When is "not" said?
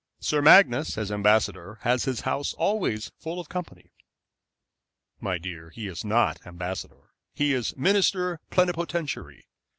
6.03-6.43